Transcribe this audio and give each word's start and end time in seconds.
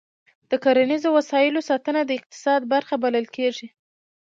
د 0.49 0.51
کرنیزو 0.63 1.09
وسایلو 1.17 1.61
ساتنه 1.69 2.01
د 2.05 2.11
اقتصاد 2.19 2.61
برخه 2.73 2.95
بلل 3.03 3.25
کېږي. 3.35 3.67